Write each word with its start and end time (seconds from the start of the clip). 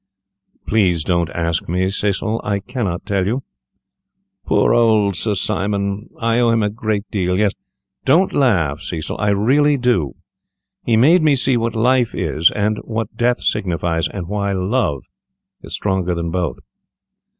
"Please 0.65 1.03
don't 1.03 1.29
ask 1.29 1.69
me, 1.69 1.87
Cecil, 1.87 2.41
I 2.43 2.57
cannot 2.59 3.05
tell 3.05 3.27
you. 3.27 3.43
Poor 4.47 5.13
Sir 5.13 5.35
Simon! 5.35 6.09
I 6.19 6.39
owe 6.39 6.49
him 6.49 6.63
a 6.63 6.71
great 6.71 7.03
deal. 7.11 7.37
Yes, 7.37 7.51
don't 8.03 8.33
laugh, 8.33 8.79
Cecil, 8.79 9.15
I 9.19 9.29
really 9.29 9.77
do. 9.77 10.15
He 10.83 10.97
made 10.97 11.21
me 11.21 11.35
see 11.35 11.55
what 11.55 11.75
Life 11.75 12.15
is, 12.15 12.49
and 12.49 12.79
what 12.79 13.15
Death 13.15 13.41
signifies, 13.41 14.07
and 14.07 14.27
why 14.27 14.53
Love 14.53 15.03
is 15.61 15.75
stronger 15.75 16.15
than 16.15 16.31
both." 16.31 16.57